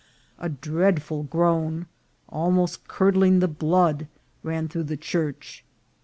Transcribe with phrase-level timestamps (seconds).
[0.39, 1.85] A dreadful groan,
[2.27, 4.07] almost curdling the blood,
[4.43, 5.63] ran through the church.